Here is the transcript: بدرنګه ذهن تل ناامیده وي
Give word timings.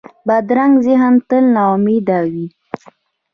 بدرنګه 0.27 0.81
ذهن 0.85 1.13
تل 1.27 1.43
ناامیده 1.55 2.19
وي 2.31 2.47